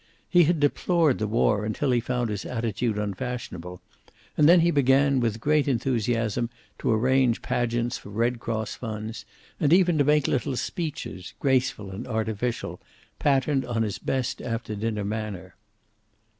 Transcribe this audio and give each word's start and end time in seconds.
He 0.27 0.45
had 0.45 0.59
deplored 0.59 1.19
the 1.19 1.27
war 1.27 1.63
until 1.63 1.91
he 1.91 1.99
found 1.99 2.31
his 2.31 2.43
attitude 2.43 2.97
unfashionable, 2.97 3.81
and 4.35 4.49
then 4.49 4.61
he 4.61 4.71
began, 4.71 5.19
with 5.19 5.39
great 5.39 5.67
enthusiasm, 5.67 6.49
to 6.79 6.91
arrange 6.91 7.43
pageants 7.43 7.99
for 7.99 8.09
Red 8.09 8.39
Cross 8.39 8.73
funds, 8.73 9.25
and 9.59 9.71
even 9.71 9.99
to 9.99 10.03
make 10.03 10.27
little 10.27 10.55
speeches, 10.55 11.35
graceful 11.39 11.91
and 11.91 12.07
artificial, 12.07 12.81
patterned 13.19 13.63
on 13.63 13.83
his 13.83 13.99
best 13.99 14.41
after 14.41 14.73
dinner 14.75 15.05
manner. 15.05 15.53